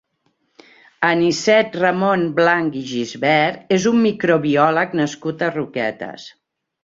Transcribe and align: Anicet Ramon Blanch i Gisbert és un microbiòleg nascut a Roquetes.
Anicet 1.09 1.75
Ramon 1.81 2.23
Blanch 2.39 2.79
i 2.79 2.81
Gisbert 2.91 3.75
és 3.79 3.87
un 3.91 4.01
microbiòleg 4.07 4.99
nascut 5.01 5.45
a 5.45 5.51
Roquetes. 5.59 6.27